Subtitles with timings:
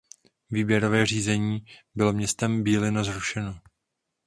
[0.49, 1.65] Výběrové řízení
[1.95, 3.59] bylo městem Bílina zrušeno.